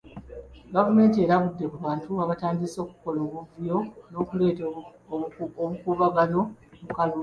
[0.73, 3.77] Gavumenti erabudde ku bantu abatandise okukola obuvuyo
[4.11, 4.63] n'okuleeta
[5.61, 6.41] obukubagano
[6.81, 7.19] mu kalulu.